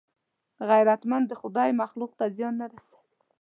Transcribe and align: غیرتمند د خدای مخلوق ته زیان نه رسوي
غیرتمند 0.69 1.25
د 1.27 1.33
خدای 1.41 1.69
مخلوق 1.81 2.11
ته 2.19 2.25
زیان 2.35 2.53
نه 2.61 2.67
رسوي 2.73 2.99